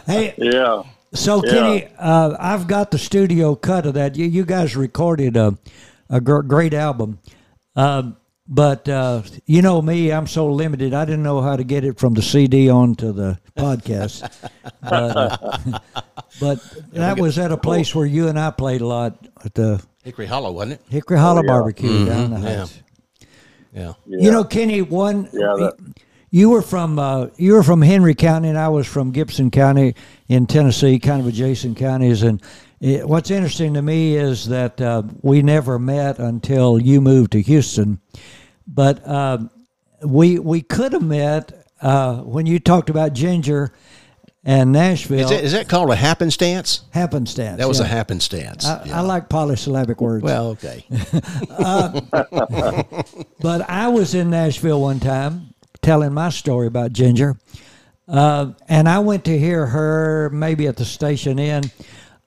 [0.06, 0.82] Hey, Yeah.
[1.12, 1.50] so Yeah.
[1.52, 4.16] Kenny, uh, I've got the studio cut of that.
[4.16, 5.58] You, you guys recorded a,
[6.08, 7.18] a gr- great album.
[7.76, 8.16] Um,
[8.50, 10.92] but uh, you know me, I'm so limited.
[10.92, 14.28] I didn't know how to get it from the CD onto the podcast.
[14.82, 15.78] but, uh,
[16.40, 16.58] but
[16.92, 20.26] that was at a place where you and I played a lot at the Hickory
[20.26, 20.82] Hollow, wasn't it?
[20.88, 21.48] Hickory Hollow yeah.
[21.48, 22.56] Barbecue down the yeah.
[22.58, 22.82] heights.
[23.72, 23.92] Yeah.
[24.06, 25.76] You know, Kenny, one Yeah, that-
[26.30, 29.94] you were from uh, you were from Henry County, and I was from Gibson County
[30.28, 32.22] in Tennessee, kind of adjacent counties.
[32.22, 32.40] And
[32.80, 37.42] it, what's interesting to me is that uh, we never met until you moved to
[37.42, 38.00] Houston,
[38.66, 39.38] but uh,
[40.02, 43.72] we we could have met uh, when you talked about Ginger
[44.44, 45.20] and Nashville.
[45.20, 46.82] Is that, is that called a happenstance?
[46.90, 47.58] happenstance.
[47.58, 47.86] That was yeah.
[47.86, 48.64] a happenstance.
[48.64, 48.98] I, Yeah.
[48.98, 50.22] I like polysyllabic words.
[50.22, 50.84] well, okay.
[53.40, 57.36] But I was in Nashville one time telling my story about Ginger,
[58.08, 61.64] uh, and I went to hear her maybe at the station inn.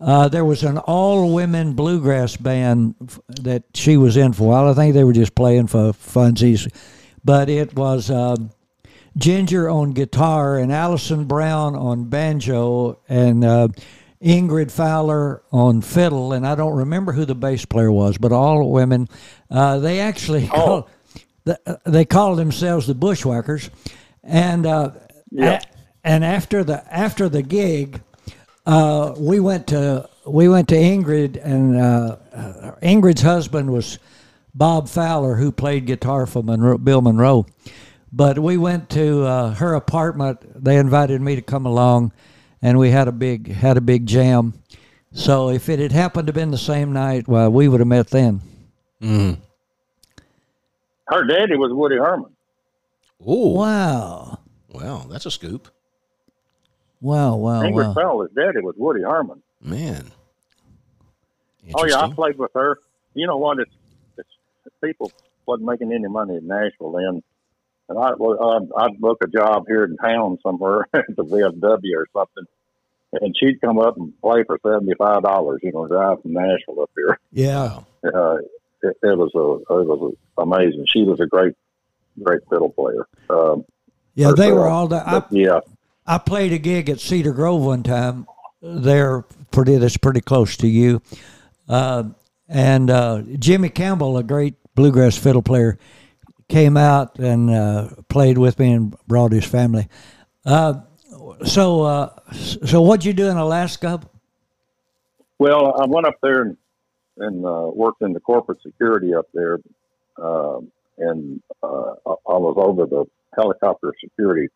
[0.04, 4.70] Uh, there was an all-women bluegrass band f- that she was in for a while.
[4.70, 6.70] I think they were just playing for funsies,
[7.24, 8.50] but it was um,
[9.18, 13.70] Ginger on guitar and Alison Brown on banjo and uh,
[14.22, 16.34] Ingrid Fowler on fiddle.
[16.34, 19.08] And I don't remember who the bass player was, but all women.
[19.50, 20.90] Uh, they actually called,
[21.46, 23.70] th- uh, they called themselves the Bushwhackers,
[24.22, 24.92] and uh,
[25.32, 25.62] Yeah.
[25.62, 25.74] a-
[26.06, 28.02] and after the after the gig,
[28.66, 34.00] uh, we went to we went to Ingrid, and uh, uh, Ingrid's husband was
[34.56, 37.46] Bob Fowler, who played guitar for Monroe, Bill Monroe.
[38.12, 40.64] But we went to uh, her apartment.
[40.64, 42.12] They invited me to come along,
[42.62, 44.54] and we had a big had a big jam.
[45.12, 47.88] So if it had happened to have been the same night, well, we would have
[47.88, 48.42] met then.
[51.08, 52.32] Her daddy was Woody Herman.
[53.26, 55.68] Oh, Wow, wow, that's a scoop,
[57.04, 57.94] wow, wow, Ingrid wow.
[57.94, 59.42] Fowler's daddy was Woody Herman.
[59.62, 60.12] man.
[61.76, 62.80] Oh yeah, I played with her.
[63.14, 63.60] You know what?
[63.60, 63.72] It's,
[64.18, 65.12] it's people
[65.46, 67.24] wasn't making any money in Nashville then,
[67.90, 71.96] and I well, I'd, I'd book a job here in town somewhere at the VFW
[71.96, 72.46] or something,
[73.14, 75.62] and she'd come up and play for seventy five dollars.
[75.64, 77.20] You know, drive from Nashville up here.
[77.32, 78.38] Yeah, Uh,
[78.82, 80.86] it, it was a it was a, amazing.
[80.88, 81.56] She was a great
[82.22, 83.08] great fiddle player.
[83.30, 83.66] Um,
[84.16, 84.32] yeah.
[84.36, 84.88] They but, were all.
[84.88, 85.60] The, I, but yeah,
[86.06, 88.28] I played a gig at Cedar Grove one time.
[88.62, 89.78] They're pretty.
[89.78, 91.02] That's pretty close to you.
[91.68, 92.04] Uh,
[92.50, 95.78] and uh, Jimmy Campbell, a great bluegrass fiddle player,
[96.50, 99.88] came out and uh, played with me and brought his family.
[100.46, 100.82] Uh,
[101.46, 104.02] so, uh, so what'd you do in Alaska?
[105.40, 106.58] Well, I went up there and,
[107.18, 109.60] and uh, worked in the corporate security up there,
[110.22, 111.68] um, and I
[112.28, 114.50] was over the helicopter security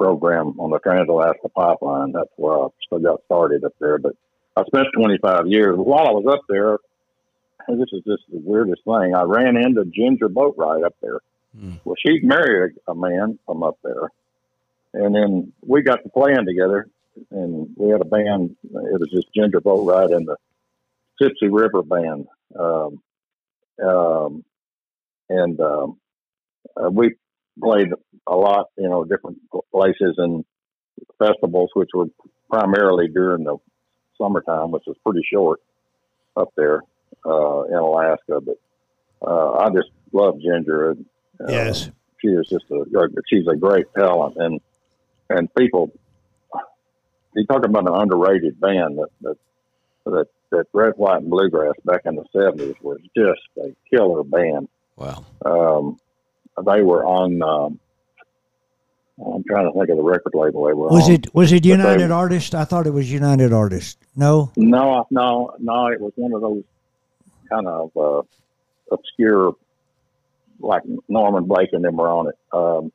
[0.00, 2.12] program on the Trans-Alaska Pipeline.
[2.12, 3.98] That's where I still got started up there.
[3.98, 4.14] But
[4.56, 5.76] I spent 25 years.
[5.76, 6.78] While I was up there,
[7.68, 11.20] this is just the weirdest thing, I ran into Ginger Boatwright up there.
[11.84, 14.10] Well, she'd married a, a man from up there,
[14.94, 16.86] and then we got to playing together
[17.30, 18.56] and we had a band.
[18.64, 20.36] It was just Ginger Boatwright and the
[21.20, 22.26] Tipsy River Band,
[22.58, 23.02] um,
[23.84, 24.44] um,
[25.28, 25.98] and um,
[26.76, 27.14] uh, we
[27.60, 27.88] played
[28.26, 29.38] a lot, you know, different
[29.72, 30.44] places and
[31.18, 32.06] festivals, which were
[32.50, 33.56] primarily during the
[34.20, 35.60] summertime, which was pretty short
[36.36, 36.80] up there
[37.26, 38.40] uh, in Alaska.
[38.40, 38.56] But
[39.26, 40.90] uh, I just love Ginger.
[40.90, 41.06] And,
[41.48, 41.74] uh,
[42.20, 42.84] she is just a
[43.28, 44.60] she's a great talent and
[45.28, 45.90] and people
[47.34, 49.36] you talk about an underrated band that that
[50.04, 54.68] that, that red white and bluegrass back in the seventies was just a killer band
[54.96, 55.24] Wow.
[55.44, 55.98] um
[56.64, 57.80] they were on um
[59.24, 61.12] I'm trying to think of the record label they were Was on.
[61.14, 62.54] it was it they- United Artists?
[62.54, 63.98] I thought it was United Artists.
[64.16, 64.50] No.
[64.56, 65.86] No, no, no.
[65.88, 66.64] It was one of those
[67.50, 68.22] kind of uh,
[68.90, 69.54] obscure,
[70.58, 72.34] like Norman Blake and them were on it.
[72.52, 72.92] Um,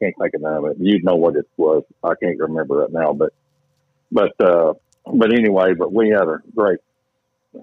[0.00, 0.76] can't think of the name of it.
[0.80, 1.82] You'd know what it was.
[2.02, 3.32] I can't remember it now, but
[4.10, 4.72] but uh,
[5.12, 6.78] but anyway, but we had a great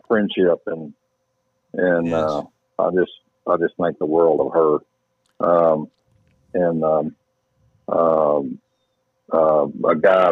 [0.07, 0.93] friendship, and
[1.73, 2.13] and Yes.
[2.29, 2.41] uh,
[2.79, 3.11] I just
[3.47, 4.77] I just think the world of her.
[5.43, 5.91] Um,
[6.53, 7.15] and um,
[7.87, 8.59] um,
[9.31, 10.31] uh, a guy,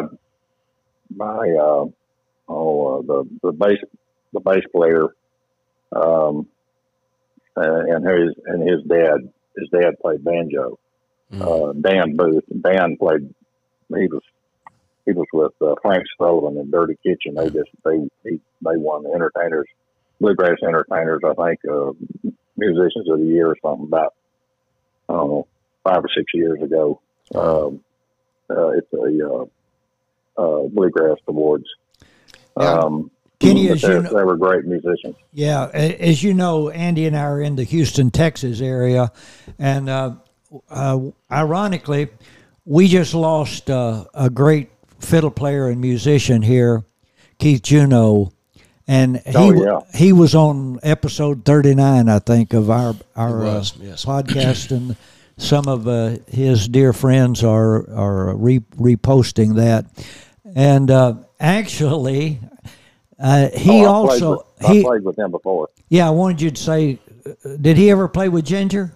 [1.14, 1.86] my uh,
[2.48, 3.78] oh uh, the the bass
[4.32, 5.08] the bass player,
[5.94, 6.46] um,
[7.56, 10.78] and, and his and his dad his dad played banjo.
[11.32, 13.34] Uh, Dan Booth Dan played
[13.88, 14.22] he was
[15.06, 17.34] he was with uh, Frank Solivan and Dirty Kitchen.
[17.34, 19.66] They just they he, they won the entertainers
[20.22, 21.20] bluegrass entertainers.
[21.24, 21.92] I think uh,
[22.56, 24.14] musicians of the year or something about
[25.08, 25.46] I don't know
[25.84, 27.00] five or six years ago.
[27.34, 27.80] Um,
[28.50, 29.44] uh, it's a uh,
[30.36, 31.64] uh, bluegrass awards.
[32.58, 32.72] Yeah.
[32.72, 33.10] Um,
[33.40, 35.16] Kenny, as you they, know- they were great musicians.
[35.32, 39.10] Yeah, as you know, Andy and I are in the Houston, Texas area,
[39.58, 40.14] and uh,
[40.70, 42.08] uh, ironically,
[42.64, 46.84] we just lost uh, a great fiddle player and musician here,
[47.38, 48.32] Keith Juno,
[48.92, 49.80] and he Oh, yeah.
[49.98, 54.04] he was on episode thirty nine, I think, of our our was, uh, yes.
[54.12, 54.96] podcast, and
[55.36, 59.86] some of uh, his dear friends are are re- reposting that,
[60.54, 62.38] and uh, actually.
[63.24, 65.68] Uh, he Oh, I also played with, he I played with him before.
[65.88, 68.90] yeah, I wanted you to say, uh, did he ever play with Ginger?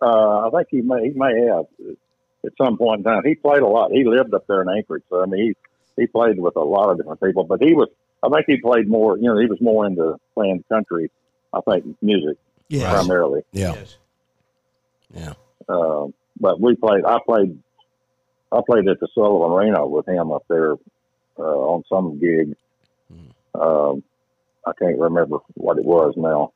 [0.00, 1.66] Uh, I think he may he may have
[2.46, 3.22] at some point in time.
[3.24, 3.90] He played a lot.
[3.92, 5.54] He lived up there in Anchorage, so I mean
[5.96, 7.44] he he played with a lot of different people.
[7.44, 7.88] But he was
[8.22, 9.16] I think he played more.
[9.16, 11.10] You know, he was more into playing country.
[11.52, 12.38] I think music
[12.92, 13.42] primarily.
[13.52, 13.74] Yeah.
[15.14, 15.34] Yeah.
[15.68, 17.04] Um, but we played.
[17.04, 17.58] I played.
[18.50, 20.74] I played at the Sullivan Arena with him up there
[21.38, 22.54] uh, on some gig.
[23.54, 24.02] Um,
[24.66, 26.52] I can't remember what it was now.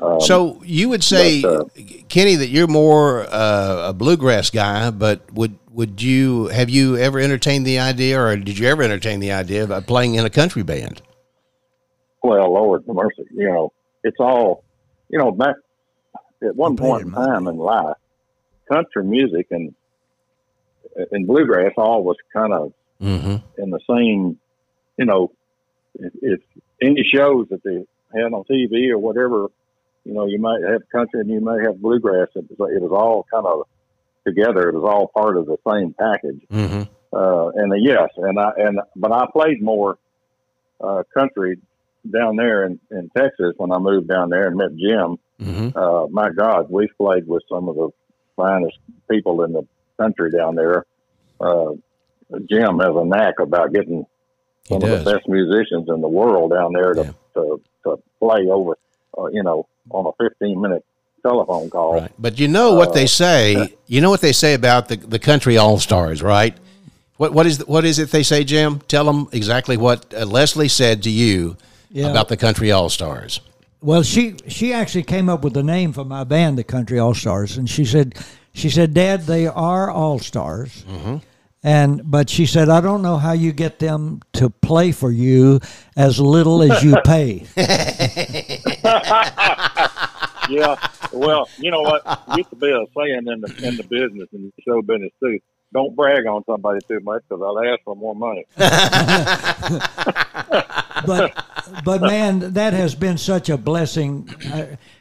[0.00, 1.64] Um, So you would say, but, uh,
[2.08, 7.18] Kenny, that you're more uh, a bluegrass guy, but would would you have you ever
[7.18, 10.62] entertained the idea, or did you ever entertain the idea of playing in a country
[10.62, 11.02] band?
[12.22, 14.64] Well, Lord mercy, you know, it's all,
[15.08, 15.56] you know, back
[16.42, 17.96] at one point in in my time in life,
[18.70, 19.74] country music and
[21.10, 23.62] and bluegrass all was kind of Mm-hmm.
[23.62, 24.38] in the same,
[24.96, 25.32] you know,
[25.94, 26.40] if, if
[26.80, 27.84] any shows that they
[28.16, 29.48] had on TV or whatever,
[30.04, 32.28] you know, you might have country and you may have bluegrass.
[32.34, 33.66] It was, it was all kind of
[34.26, 34.68] together.
[34.68, 36.40] It was all part of the same package.
[36.50, 36.82] Mm-hmm.
[37.12, 39.98] Uh, and uh, yes, and I and but I played more
[40.80, 41.58] uh, country
[42.12, 45.16] down there in, in Texas when I moved down there and met Jim.
[45.40, 45.76] Mm-hmm.
[45.78, 47.90] Uh, my God, we've played with some of the
[48.36, 48.76] finest
[49.10, 49.62] people in the
[49.98, 50.84] country down there.
[51.40, 51.72] Uh,
[52.50, 54.04] Jim has a knack about getting
[54.64, 54.98] He some does.
[55.00, 57.12] of the best musicians in the world down there to Yeah.
[57.34, 58.76] to, to play over,
[59.18, 60.84] uh, you know, on a 15 minute
[61.22, 61.94] telephone call.
[61.94, 62.12] Right.
[62.18, 63.74] But you know what Uh, they say.
[63.86, 66.54] You know what they say about the the country all stars, right?
[67.16, 68.80] What what is what is it they say, Jim?
[68.88, 71.56] Tell them exactly what uh, Leslie said to you
[71.90, 72.10] Yeah.
[72.10, 73.40] about the country all stars.
[73.80, 77.14] Well, she she actually came up with the name for my band, the Country All
[77.14, 78.14] Stars, and she said
[78.54, 80.84] she said, Dad, they are all stars.
[81.64, 85.60] And but she said, I don't know how you get them to play for you
[85.96, 87.46] as little as you pay.
[90.50, 90.76] yeah.
[91.10, 92.04] Well, you know what?
[92.36, 95.40] Used to be a saying in the in the business and the show business too.
[95.72, 98.44] Don't brag on somebody too much because I'll ask for more money.
[101.06, 101.32] but
[101.82, 104.28] but man, that has been such a blessing.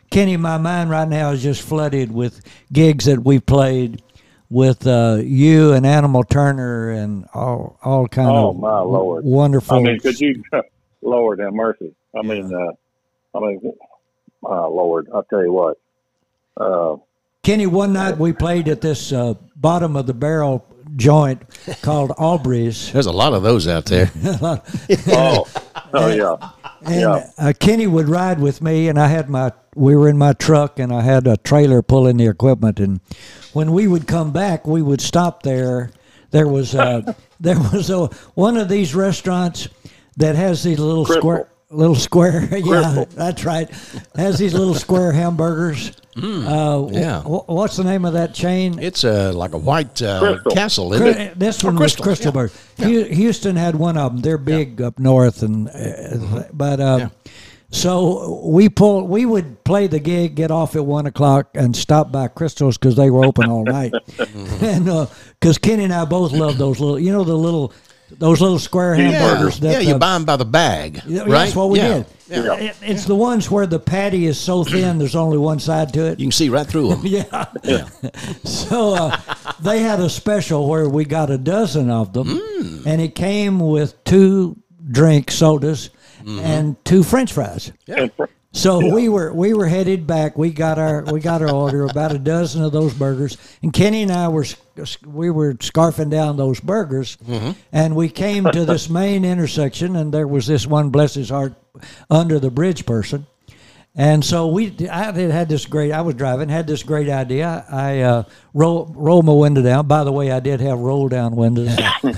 [0.10, 2.42] Kenny, my mind right now is just flooded with
[2.72, 4.02] gigs that we've played
[4.54, 9.26] with uh, you and Animal Turner and all all kind Oh, of my Lord.
[9.26, 9.78] wonderful.
[9.78, 10.44] I mean, could you,
[11.02, 11.96] Lord have mercy?
[12.16, 12.72] I mean, uh,
[13.36, 13.74] I mean,
[14.44, 15.78] my Lord, I'll tell you what.
[16.56, 16.98] Uh,
[17.42, 20.64] Kenny, one night we played at this uh, bottom of the barrel
[20.96, 21.42] joint
[21.82, 22.92] called Aubrey's.
[22.94, 24.12] There's a lot of those out there.
[25.08, 25.48] oh,
[25.94, 26.36] oh yeah.
[26.86, 27.30] And Yeah.
[27.38, 30.78] uh, Kenny would ride with me, and I had my we were in my truck,
[30.80, 32.80] and I had a trailer pulling the equipment.
[32.80, 33.00] And
[33.54, 35.92] when we would come back, we would stop there.
[36.32, 39.68] There was uh, there was a, one of these restaurants
[40.18, 41.18] that has these little Krystal.
[41.20, 42.42] square little square.
[42.52, 43.10] yeah, Krystal.
[43.12, 43.70] that's right.
[44.16, 45.92] Has these little square hamburgers.
[46.16, 47.22] Uh, yeah.
[47.22, 48.78] wh- what's the name of that chain?
[48.80, 51.40] It's uh, like a white uh, castle, isn't Cri- it?
[51.40, 52.32] This Or one Krystal, was Krystal yeah.
[52.32, 52.52] Bird.
[52.78, 54.22] Hu- Houston had one of them.
[54.22, 57.10] They're big up north, and uh, but uh, Yeah.
[57.72, 59.08] so we pull.
[59.08, 62.96] We would play the gig, get off at one o'clock, and stop by Krystals because
[62.96, 63.94] they were open all night.
[64.62, 64.86] and
[65.40, 67.74] because Kenny and I both love those little, you know, the little.
[68.20, 69.60] Those little square hamburgers.
[69.60, 69.74] yeah.
[69.74, 71.30] that, You uh, buy them by the bag, yeah, right?
[71.30, 71.88] That's what we yeah.
[72.00, 72.06] did.
[72.30, 72.54] Yeah.
[72.56, 76.06] It- it's the ones where the patty is so thin, there's only one side to
[76.06, 76.20] it.
[76.20, 77.02] You can see right through them.
[77.06, 77.46] Yeah.
[77.64, 77.88] yeah.
[78.44, 79.18] so uh,
[79.62, 82.86] they had a special where we got a dozen of them, Mm.
[82.86, 84.58] and it came with two
[84.90, 85.90] drink sodas
[86.24, 86.40] Mm-hmm.
[86.40, 87.74] and two French fries.
[87.86, 88.26] And fr-
[88.56, 90.38] So we were we were headed back.
[90.38, 94.04] We got our we got our order about a dozen of those burgers, and Kenny
[94.04, 94.46] and I were
[95.06, 97.52] we were scarfing down those burgers, Mm-hmm.
[97.72, 101.56] and we came to this main intersection, and there was this one bless his heart
[102.12, 103.26] under the bridge person,
[103.96, 105.92] And so we, I had had this great.
[105.92, 107.64] I was driving, had this great idea.
[107.70, 108.24] I uh,
[108.56, 109.86] roll roll my window down.
[109.86, 111.68] By the way, I did have roll down windows,
[112.04, 112.18] and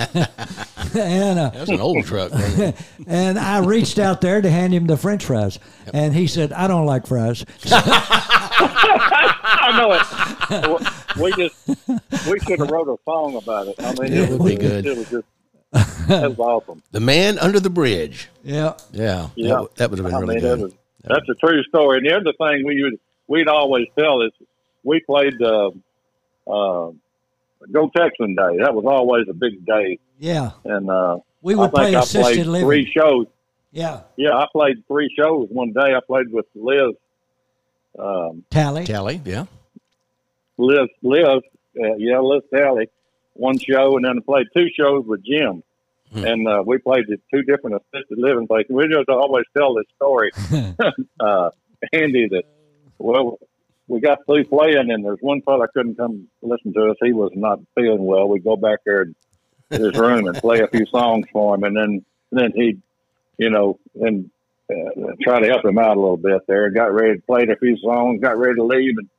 [1.39, 2.31] uh, That's an old truck.
[3.07, 5.59] and I reached out there to hand him the French fries,
[5.93, 9.91] and he said, "I don't like fries." I know
[10.79, 10.87] it.
[11.21, 11.67] We just
[12.29, 13.75] we should have wrote a song about it.
[13.79, 14.85] I mean, It it, would was, be good.
[14.85, 15.25] It was just
[16.07, 16.81] that was awesome.
[16.91, 18.29] The man under the bridge.
[18.43, 19.55] yeah, Yeah, Yeah.
[19.55, 20.73] that, that would have been I really mean, good.
[21.07, 21.97] That was, that's a true story.
[21.99, 24.31] And the other thing we would we'd always tell is
[24.83, 25.69] we played uh,
[26.47, 26.91] uh,
[27.71, 28.57] Go Texan Day.
[28.59, 30.51] That was always a big day, yeah.
[30.63, 32.67] and uh, We I would think play I assisted played living.
[32.67, 33.27] three shows.
[33.71, 35.93] Yeah, Yeah, I played three shows one day.
[35.95, 36.95] I played with Liz,
[37.99, 38.85] um, tally.
[38.85, 39.47] Tally, yeah.
[40.57, 42.87] Liz, Liz, uh, yeah, Liz Tally.
[43.33, 45.61] one show, and then I played two shows with Jim.
[46.13, 48.71] And uh, we played at two different assisted living places.
[48.71, 50.31] We just always tell this story,
[51.19, 51.49] uh,
[51.91, 52.43] Andy, that,
[52.97, 53.37] well,
[53.87, 56.97] we got through playing, and there's one fella couldn't come listen to us.
[57.03, 58.27] He was not feeling well.
[58.27, 59.13] We'd go back there to
[59.69, 62.81] his room and play a few songs for him, and then then he'd,
[63.37, 64.29] you know, and
[64.69, 66.69] uh, try to help him out a little bit there.
[66.71, 69.09] Got ready to play a few songs, got ready to leave, and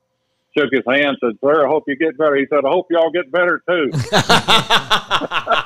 [0.57, 3.11] shook his hand, said, "Sir, I hope you get better." He said, "I hope y'all
[3.11, 3.91] get better too."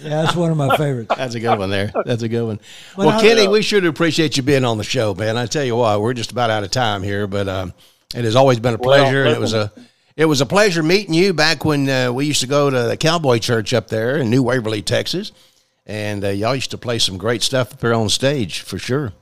[0.00, 1.12] Yeah, that's one of my favorites.
[1.16, 1.92] That's a good one there.
[2.06, 2.60] That's a good one.
[2.96, 5.36] Well, Well, I- Kenny, we sure do appreciate you being on the show, man.
[5.36, 7.74] I tell you what, we're just about out of time here, but um,
[8.14, 9.24] it has always been a pleasure.
[9.24, 9.72] and it was a
[10.16, 12.96] it was a pleasure meeting you back when uh, we used to go to the
[12.96, 15.32] Cowboy Church up there in New Waverly, Texas,
[15.84, 19.12] and uh, y'all used to play some great stuff up there on stage for sure.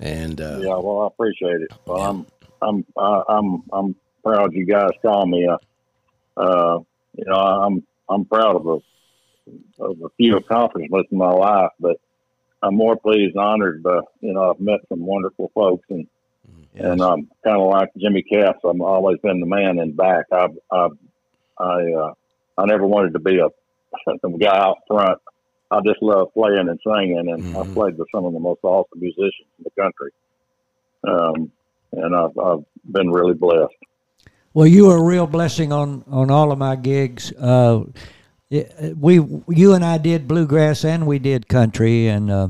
[0.00, 1.72] And uh, Yeah, well, I appreciate it.
[1.84, 2.26] Well, I'm,
[2.62, 2.84] I'm,
[3.28, 5.46] I'm, I'm proud you guys call me.
[5.48, 5.58] Uh,
[6.40, 6.78] uh,
[7.16, 11.96] you know, I'm, I'm proud of a, of a few accomplishments in my life, but
[12.62, 13.82] I'm more pleased and honored.
[13.82, 16.06] by, you know, I've met some wonderful folks, and
[16.74, 18.60] and I'm kind of like Jimmy Capps.
[18.64, 20.26] I've always been the man in back.
[20.32, 20.96] I've, I've
[21.58, 22.14] I, uh,
[22.58, 23.48] I never wanted to be a
[24.20, 25.18] some guy out front.
[25.70, 29.00] I just love playing and singing, and I've played with some of the most awesome
[29.00, 30.10] musicians in the country.
[31.06, 31.52] Um,
[31.92, 33.74] and I've, I've been really blessed.
[34.52, 37.32] Well, you were a real blessing on on all of my gigs.
[37.32, 37.84] Uh,
[38.50, 42.48] it, we, you and I did bluegrass and we did country, and uh,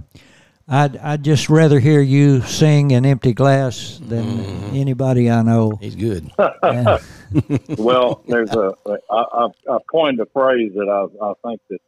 [0.66, 4.40] I'd I'd just rather hear you sing an empty glass than
[4.74, 5.78] anybody I know.
[5.78, 6.30] he's good.
[6.38, 6.98] Yeah.
[7.76, 11.80] well, there's a I, I've, I've coined a phrase that I, I think that,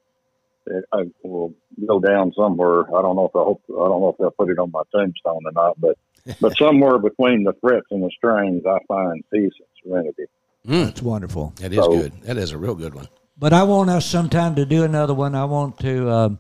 [0.66, 1.54] that I will
[1.86, 2.82] go down somewhere.
[2.94, 4.82] I don't know if I hope I don't know if they'll put it on my
[4.94, 5.96] tombstone or not, but
[6.38, 9.52] but somewhere between the frets and the strings, I find peace
[9.84, 10.24] and serenity.
[10.64, 11.52] That's wonderful.
[11.56, 12.12] That is So- good.
[12.22, 13.08] That is a real good one.
[13.38, 15.34] But I want us sometime to do another one.
[15.34, 16.38] I want to, um,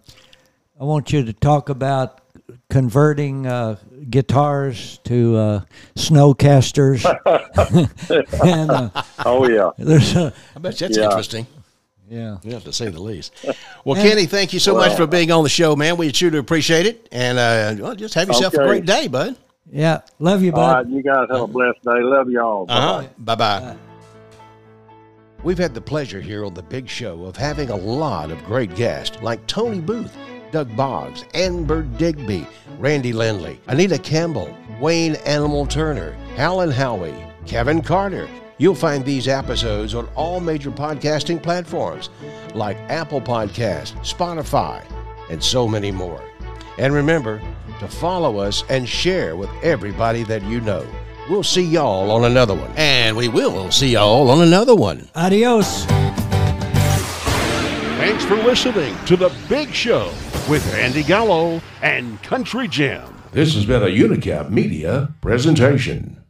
[0.80, 2.20] I want you to talk about
[2.70, 3.76] converting uh,
[4.08, 5.60] guitars to uh,
[5.96, 7.02] snowcasters.
[8.44, 8.90] and uh,
[9.24, 11.04] Oh yeah, there's a, I bet that's Yeah.
[11.06, 11.46] interesting.
[12.08, 12.36] yeah.
[12.44, 13.34] Yeah, to say the least.
[13.84, 15.96] Well, Kenny, thank you so much for being on the show, man.
[15.96, 17.08] We sure appreciate it.
[17.10, 19.36] And uh, well, just have yourself a great day, bud.
[19.72, 20.86] Yeah, love you, all right.
[20.86, 22.02] You guys have a blessed day.
[22.02, 22.66] Love y'all.
[22.68, 23.08] Uh-huh.
[23.18, 23.76] Bye bye.
[25.42, 28.74] We've had the pleasure here on The Big Show of having a lot of great
[28.76, 30.14] guests like Tony Booth,
[30.52, 32.46] Doug Boggs, Amber Digby,
[32.78, 38.28] Randy Lindley, Anita Campbell, Wayne Animal Turner, Alan Howie, Kevin Carter.
[38.58, 42.10] You'll find these episodes on all major podcasting platforms
[42.54, 44.84] like Apple Podcast, Spotify,
[45.30, 46.22] and so many more.
[46.78, 47.42] And remember
[47.82, 50.86] to follow us and share with everybody that you know.
[51.28, 52.70] We'll see y'all on another one.
[52.76, 55.08] And we will see y'all on another one.
[55.14, 55.84] Adios.
[57.98, 60.12] Thanks for listening to The Big Show
[60.48, 63.02] with Andy Gallo and Country Jim.
[63.32, 66.21] This has been a Unicap Media presentation.